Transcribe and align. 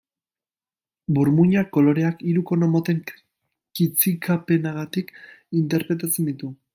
Burmuinak, 1.17 1.67
koloreak, 1.77 2.23
hiru 2.31 2.41
kono 2.51 2.69
moten 2.77 3.03
kitzikapenagatik 3.81 5.13
interpretatzen 5.63 6.31
ditu. 6.31 6.51